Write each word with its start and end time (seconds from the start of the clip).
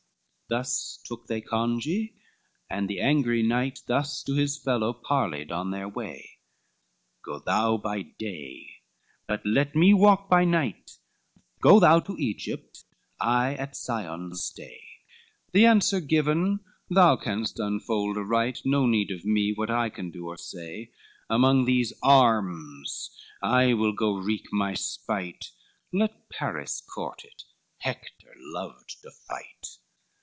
XCIV 0.51 0.57
Thus 0.57 0.99
took 1.05 1.27
they 1.27 1.39
congee, 1.39 2.13
and 2.69 2.89
the 2.89 2.99
angry 2.99 3.41
knight 3.41 3.79
Thus 3.87 4.21
to 4.23 4.33
his 4.35 4.57
fellow 4.61 4.91
parleyed 4.91 5.49
on 5.49 5.71
the 5.71 5.87
way, 5.87 6.39
"Go 7.23 7.39
thou 7.39 7.77
by 7.77 8.01
day, 8.01 8.81
but 9.27 9.45
let 9.45 9.77
me 9.77 9.93
walk 9.93 10.29
by 10.29 10.43
night, 10.43 10.97
Go 11.61 11.79
thou 11.79 12.01
to 12.01 12.17
Egypt, 12.19 12.83
I 13.17 13.53
at 13.55 13.77
Sion 13.77 14.35
stay, 14.35 14.81
The 15.53 15.65
answer 15.65 16.01
given 16.01 16.59
thou 16.89 17.15
canst 17.15 17.57
unfold 17.57 18.17
aright, 18.17 18.59
No 18.65 18.85
need 18.85 19.09
of 19.09 19.23
me, 19.23 19.53
what 19.53 19.69
I 19.69 19.87
can 19.89 20.11
do 20.11 20.27
or 20.27 20.35
say, 20.35 20.91
Among 21.29 21.63
these 21.63 21.93
arms 22.03 23.17
I 23.41 23.73
will 23.73 23.93
go 23.93 24.17
wreak 24.17 24.47
my 24.51 24.73
spite; 24.73 25.51
Let 25.93 26.27
Paris 26.27 26.81
court 26.81 27.23
it, 27.23 27.43
Hector 27.77 28.33
loved 28.37 29.01
to 29.03 29.11
fight." 29.11 29.77